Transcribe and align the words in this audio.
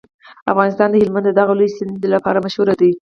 افغانستان 0.51 0.87
د 0.91 0.95
هلمند 1.01 1.25
د 1.27 1.31
دغه 1.39 1.53
لوی 1.59 1.69
سیند 1.75 2.01
لپاره 2.15 2.43
مشهور 2.45 2.67
دی. 2.81 2.91